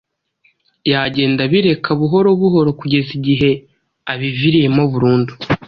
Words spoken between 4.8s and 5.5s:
burundu.